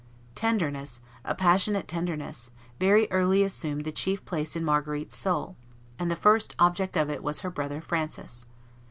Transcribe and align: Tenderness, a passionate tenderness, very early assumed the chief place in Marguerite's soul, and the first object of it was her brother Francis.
Tenderness, 0.33 0.99
a 1.23 1.35
passionate 1.35 1.87
tenderness, 1.87 2.49
very 2.79 3.07
early 3.11 3.43
assumed 3.43 3.85
the 3.85 3.91
chief 3.91 4.25
place 4.25 4.55
in 4.55 4.65
Marguerite's 4.65 5.15
soul, 5.15 5.55
and 5.99 6.09
the 6.09 6.15
first 6.15 6.55
object 6.57 6.97
of 6.97 7.07
it 7.11 7.21
was 7.21 7.41
her 7.41 7.51
brother 7.51 7.81
Francis. 7.81 8.47